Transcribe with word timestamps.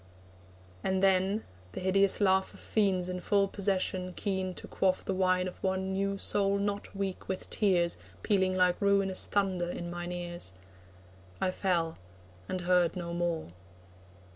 And 0.83 1.03
then 1.03 1.43
(the 1.73 1.79
hideous 1.79 2.19
laugh 2.19 2.55
Of 2.55 2.59
fiends 2.59 3.07
in 3.07 3.19
full 3.21 3.47
possession, 3.47 4.13
keen 4.13 4.55
to 4.55 4.67
quaff 4.67 5.05
The 5.05 5.13
wine 5.13 5.47
of 5.47 5.61
one 5.61 5.91
new 5.91 6.17
soul 6.17 6.57
not 6.57 6.95
weak 6.95 7.27
with 7.27 7.51
tears, 7.51 7.97
Pealing 8.23 8.57
like 8.57 8.81
ruinous 8.81 9.27
thunder 9.27 9.69
in 9.69 9.91
mine 9.91 10.11
ears) 10.11 10.53
I 11.39 11.51
fell, 11.51 11.99
and 12.49 12.61
heard 12.61 12.95
no 12.95 13.13
more. 13.13 13.49